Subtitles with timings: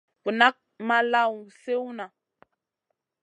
[0.23, 0.55] Vu nak
[0.87, 2.05] ma lawn sui nʼa.